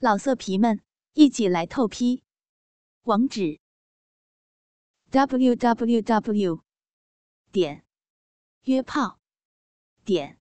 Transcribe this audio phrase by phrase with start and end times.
[0.00, 0.80] 老色皮们，
[1.14, 2.22] 一起来透批！
[3.02, 3.58] 网址
[5.10, 6.62] ：w w w
[7.50, 7.84] 点
[8.62, 9.18] 约炮
[10.04, 10.38] 点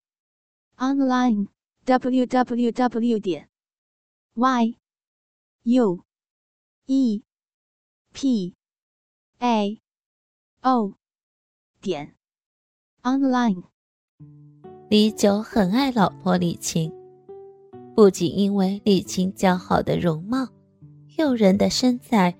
[0.75, 1.47] online
[1.85, 3.49] w w w 点
[4.35, 4.78] y
[5.64, 6.05] u
[6.86, 7.24] e
[8.14, 8.55] p
[9.39, 9.82] a
[10.62, 10.94] o
[11.82, 12.16] 点
[13.02, 13.64] online。
[14.92, 17.07] 李九很爱老婆李晴。
[17.98, 20.47] 不仅因为李青姣好的容貌、
[21.18, 22.32] 诱人的身材，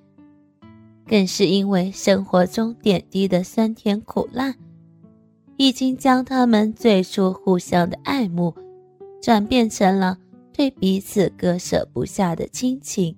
[1.04, 4.54] 更是因为生活中点滴的酸甜苦辣，
[5.58, 8.54] 已经将他们最初互相的爱慕，
[9.20, 10.16] 转变成了
[10.54, 13.18] 对彼此割舍不下的亲情。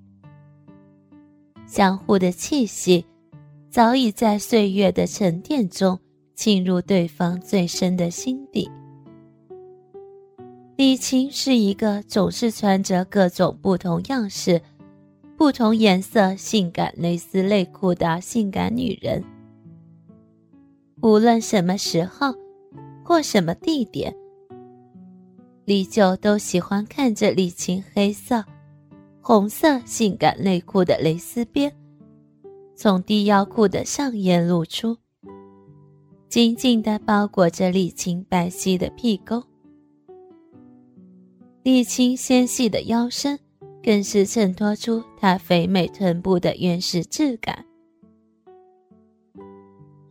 [1.67, 3.05] 相互的气息，
[3.69, 5.99] 早已在岁月的沉淀中
[6.35, 8.71] 侵入对方最深的心底。
[10.79, 14.61] 李晴是一个总是穿着各种不同样式、
[15.35, 19.21] 不同颜色性感蕾丝内裤的性感女人。
[21.01, 22.33] 无论什么时候
[23.03, 24.15] 或什么地点，
[25.65, 28.41] 李九都喜欢看着李晴黑色、
[29.19, 31.69] 红色性感内裤的蕾丝边
[32.73, 34.95] 从低腰裤的上沿露出，
[36.29, 39.43] 紧紧地包裹着李晴白皙的屁沟。
[41.61, 43.37] 李青纤细的腰身，
[43.83, 47.65] 更是衬托出她肥美臀部的原始质感。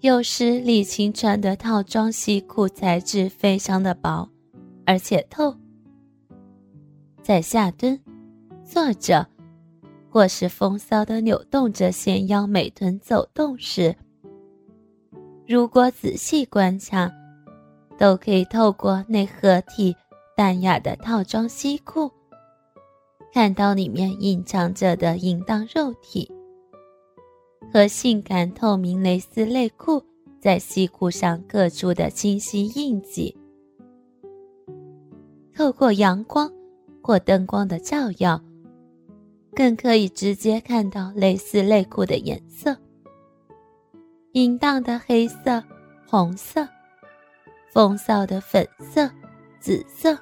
[0.00, 4.28] 有时李青穿的套装西裤材质非常的薄，
[4.84, 5.54] 而且透。
[7.22, 7.98] 在下蹲、
[8.62, 9.26] 坐着，
[10.08, 13.96] 或是风骚的扭动着纤腰美臀走动时，
[15.46, 17.10] 如果仔细观察，
[17.98, 19.96] 都可以透过那合体。
[20.38, 22.08] 淡雅的套装西裤，
[23.32, 26.30] 看到里面隐藏着的淫荡肉体，
[27.72, 30.00] 和性感透明蕾丝内裤
[30.40, 33.36] 在西裤上各处的清晰印记。
[35.56, 36.48] 透过阳光
[37.02, 38.40] 或灯光的照耀，
[39.56, 42.76] 更可以直接看到蕾丝内裤的颜色：
[44.34, 45.60] 淫荡的黑色、
[46.06, 46.64] 红色，
[47.72, 49.10] 风骚的粉色、
[49.58, 50.16] 紫色。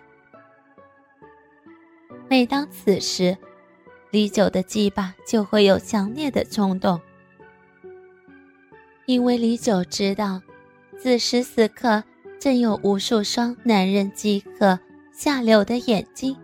[2.28, 3.36] 每当此时，
[4.10, 7.00] 李九的鸡巴就会有强烈的冲动，
[9.06, 10.42] 因为李九知道，
[10.98, 12.02] 此时此刻
[12.40, 14.78] 正有无数双男人饥渴
[15.12, 16.36] 下流的眼睛，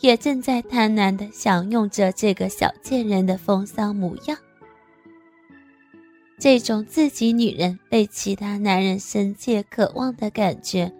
[0.00, 4.38] 也正在贪婪的享用着这个小贱人的风骚模样。
[6.38, 10.92] 这种自己女人被其他男人深切渴望的感觉，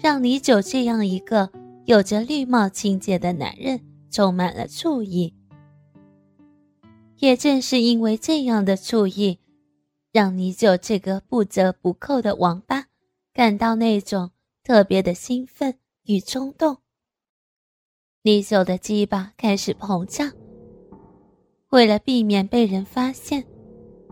[0.00, 1.50] 让李九这样一个。
[1.86, 3.80] 有着绿帽情节的男人
[4.10, 5.32] 充满了醋意，
[7.18, 9.38] 也正是因为这样的醋意，
[10.10, 12.86] 让李九这个不折不扣的王八
[13.32, 14.32] 感到那种
[14.64, 16.78] 特别的兴奋与冲动。
[18.22, 20.32] 李九的鸡巴开始膨胀，
[21.70, 23.44] 为了避免被人发现，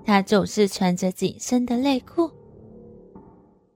[0.05, 2.31] 他总是穿着紧身的内裤，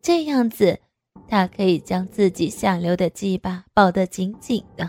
[0.01, 0.79] 这样子。
[1.27, 4.89] 他可以将自己下流的鸡巴抱得紧紧的，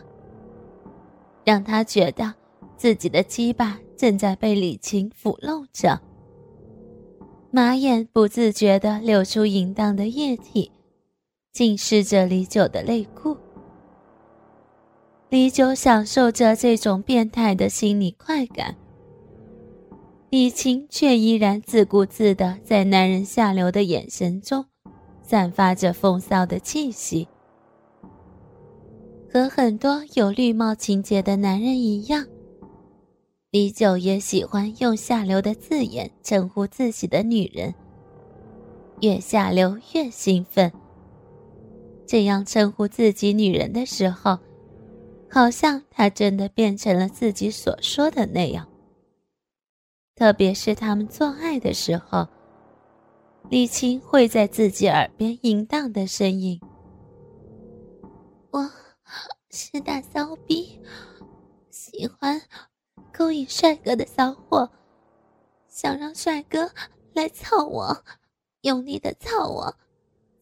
[1.44, 2.34] 让他觉得
[2.78, 6.00] 自己的鸡巴正在被李晴抚弄着。
[7.52, 10.72] 马眼不自觉地流出淫荡的液体，
[11.52, 13.36] 浸湿着李九的内裤。
[15.30, 18.76] 李九享受着这种变态的心理快感，
[20.30, 24.66] 李晴却依然自顾自地在男人下流的眼神中。
[25.30, 27.28] 散发着风骚的气息，
[29.32, 32.26] 和很多有绿帽情节的男人一样，
[33.52, 37.72] 李九也喜欢用下流的字眼称呼自己的女人。
[39.02, 40.72] 越下流越兴奋。
[42.08, 44.36] 这样称呼自己女人的时候，
[45.30, 48.68] 好像他真的变成了自己所说的那样。
[50.16, 52.28] 特别是他们做爱的时候。
[53.50, 56.62] 李青会在自己耳边淫荡的声音
[58.52, 58.72] ：“我
[59.50, 60.80] 是大骚逼，
[61.72, 62.40] 喜欢
[63.12, 64.70] 勾引帅哥的骚货，
[65.68, 66.70] 想让帅哥
[67.14, 68.04] 来操我，
[68.62, 69.76] 用力的操我，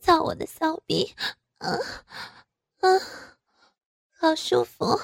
[0.02, 1.10] 操我的骚逼，
[1.60, 1.80] 啊
[2.82, 2.90] 啊，
[4.20, 5.00] 好舒服，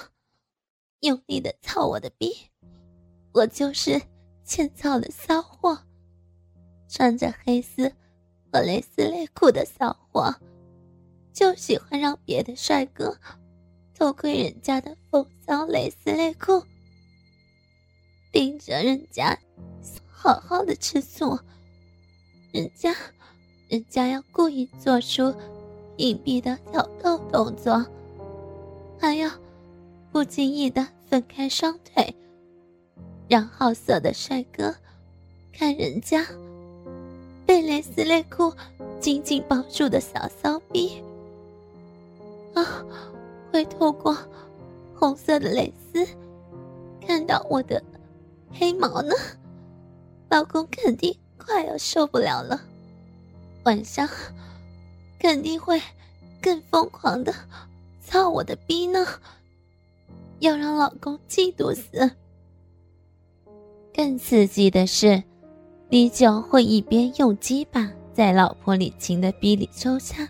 [0.99, 2.35] 用力的操我的逼，
[3.31, 4.01] 我就是
[4.43, 5.79] 欠操的骚货。”
[6.95, 7.91] 穿着黑丝
[8.51, 10.35] 和蕾丝内裤的骚货，
[11.33, 13.17] 就喜欢让别的帅哥
[13.95, 16.61] 偷窥人家的风骚蕾丝内裤，
[18.31, 19.35] 盯着人家
[20.07, 21.39] 好好的吃醋，
[22.51, 22.95] 人家，
[23.69, 25.33] 人家要故意做出
[25.97, 27.83] 隐蔽的挑逗动作，
[28.99, 29.31] 还要
[30.11, 32.15] 不经意的分开双腿，
[33.27, 34.75] 让好色的帅哥
[35.51, 36.23] 看人家
[37.53, 38.51] 被蕾丝内裤
[38.99, 40.99] 紧紧包住的小骚逼。
[42.55, 42.83] 啊！
[43.51, 44.17] 会透过
[44.95, 46.03] 红色的蕾丝
[47.05, 47.79] 看到我的
[48.51, 49.13] 黑毛呢，
[50.31, 52.59] 老公肯定快要受不了了，
[53.65, 54.09] 晚上
[55.19, 55.79] 肯定会
[56.41, 57.31] 更疯狂的
[58.03, 59.05] 操我的逼呢，
[60.39, 62.09] 要让老公嫉妒死。
[63.93, 65.21] 更刺激的是，
[65.93, 70.27] 李九会一边用鸡巴在老婆李晴的逼里抽插。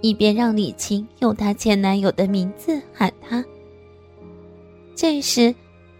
[0.00, 3.44] 一边让李晴用她前男友的名字喊他。
[4.94, 5.54] 这时，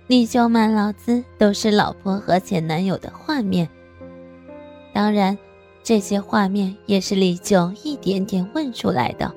[0.07, 3.69] 李九满脑子都是老婆和前男友的画面。
[4.91, 5.37] 当然，
[5.83, 9.31] 这些画面也是李九一点点问出来的。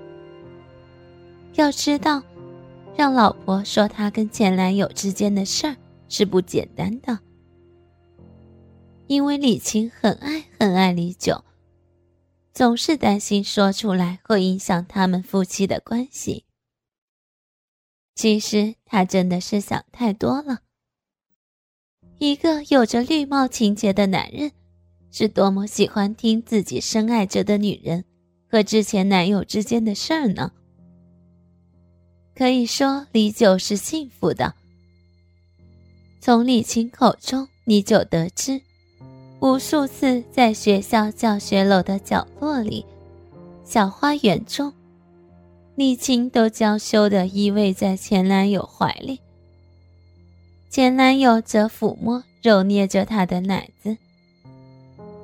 [1.56, 2.24] 要知道，
[2.96, 5.76] 让老婆说她跟前男友之间的事儿
[6.08, 7.20] 是不简单的，
[9.10, 11.44] 因为李晴很爱很爱李九。
[12.54, 16.46] 总是担心说出来会影响他们夫妻的关系。
[18.14, 20.60] 其实他真的是想太多了。
[22.20, 24.52] 一个有着绿帽情节的男人，
[25.10, 28.06] 是多么喜欢听自己深爱着的女人
[28.48, 30.52] 和之前男友之间的事儿呢？
[32.36, 34.54] 可以说李九是幸福的。
[36.22, 38.62] 从李青口中，你就得知。
[39.42, 42.86] 无数次在学校教学楼的角落里、
[43.64, 44.74] 小花园中，
[45.76, 49.22] 李青都娇羞地依偎在前男友怀里，
[50.70, 53.96] 前男友则抚摸、揉捏着她的奶子，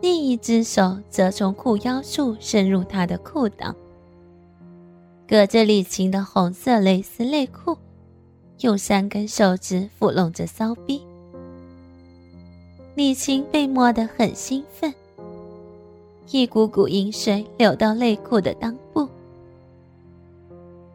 [0.01, 3.75] 另一只手则从裤腰处伸入她的裤裆，
[5.27, 7.77] 隔着李青的红色蕾丝内裤，
[8.61, 11.01] 用三根手指抚弄着骚逼。
[12.95, 14.93] 李晴被摸得很兴奋，
[16.31, 19.05] 一股股淫水流到内裤的裆部。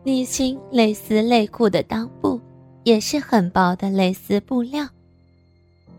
[0.02, 2.40] 李青蕾丝内裤的裆部
[2.84, 4.88] 也是很薄的蕾丝布料，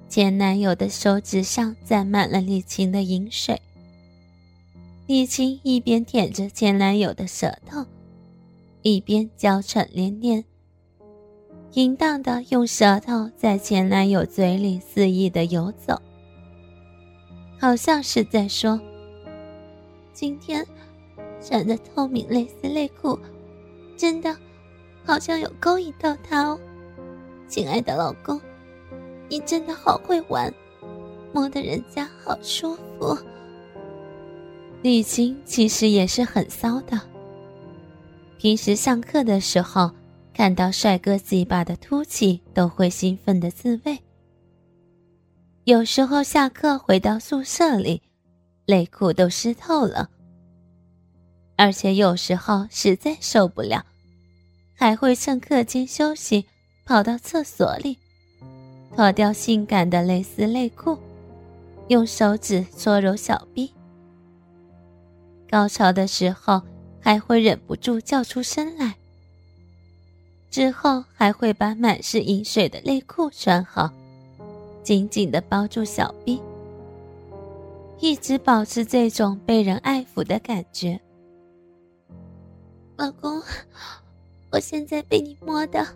[0.09, 3.61] 前男友的手指上沾满了李晴的淫水。
[5.05, 7.85] 李青一边舔着前男友的舌头，
[8.81, 10.43] 一边娇喘连连。
[11.73, 16.01] 淫荡的用舌头在前男友嘴里肆意的游走，
[17.57, 18.77] 好像是在说
[20.11, 20.67] ：“今天
[21.41, 23.17] 穿的透明蕾丝内裤，
[23.95, 24.35] 真的
[25.05, 26.59] 好像有勾引到他哦，
[27.47, 28.37] 亲爱的老公，
[29.29, 30.53] 你真的好会玩，
[31.31, 33.17] 摸得人家好舒服。”
[34.83, 36.99] 李晴其实也是很骚的，
[38.37, 39.89] 平时上课的时候。
[40.33, 43.97] 看到帅哥鸡巴的凸起，都会兴奋的自慰。
[45.65, 48.01] 有时候下课回到宿舍里，
[48.65, 50.09] 内裤都湿透了。
[51.57, 53.85] 而且有时候实在受不了，
[54.73, 56.45] 还会趁课间休息，
[56.85, 57.97] 跑到厕所里，
[58.95, 60.97] 脱掉性感的蕾丝内裤，
[61.89, 63.71] 用手指搓揉小臂。
[65.47, 66.61] 高潮的时候，
[66.99, 68.95] 还会忍不住叫出声来。
[70.51, 73.89] 之后还会把满是饮水的内裤穿好，
[74.83, 76.41] 紧紧的包住小臂，
[77.99, 80.99] 一直保持这种被人爱抚的感觉。
[82.97, 83.41] 老公，
[84.51, 85.87] 我现在被你摸的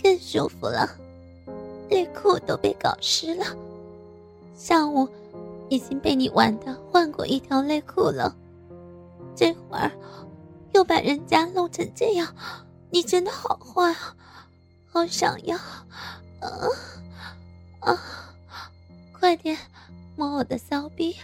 [0.00, 0.88] 更舒服了，
[1.90, 3.44] 内裤都被搞湿了。
[4.54, 5.08] 上午
[5.68, 8.32] 已经被你玩的换过一条内裤了，
[9.34, 9.90] 这会儿
[10.74, 12.32] 又把人家弄成这样。
[12.90, 14.16] 你真的好坏啊，
[14.86, 16.50] 好想要，啊
[17.80, 17.98] 啊！
[19.12, 19.56] 快点
[20.16, 21.16] 摸我的骚逼，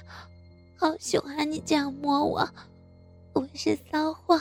[0.77, 2.49] 好喜欢你这样摸我，
[3.33, 4.41] 我是骚货，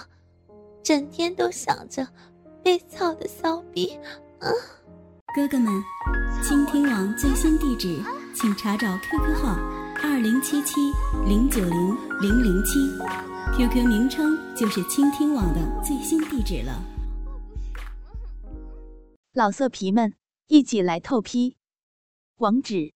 [0.84, 2.08] 整天都想着
[2.64, 3.98] 被操的骚逼
[4.40, 4.50] 啊！
[5.36, 5.72] 哥哥们，
[6.44, 8.04] 倾听网最新地址，
[8.36, 9.56] 请查找 QQ 号
[10.04, 10.92] 二零七七
[11.26, 12.80] 零九零零零七
[13.56, 16.82] ，QQ 名称就是倾听网的最新地址了。
[19.34, 21.56] 老色皮们，一起来透批！
[22.36, 22.94] 网址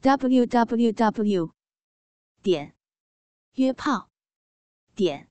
[0.00, 1.54] ：w w w
[2.42, 2.74] 点
[3.52, 4.08] 约炮
[4.94, 5.28] 点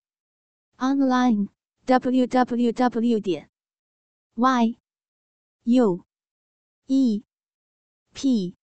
[0.77, 1.49] online
[1.87, 3.49] www 点
[4.35, 4.77] y
[5.63, 6.05] u
[6.85, 7.23] e
[8.13, 8.55] p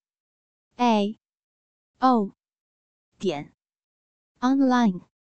[0.77, 1.19] a
[1.99, 2.37] o
[3.19, 3.53] 点
[4.39, 5.14] online。